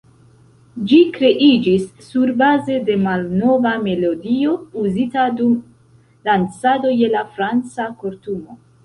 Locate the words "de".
2.87-2.95